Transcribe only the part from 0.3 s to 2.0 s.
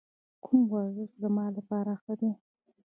کوم ورزش زما لپاره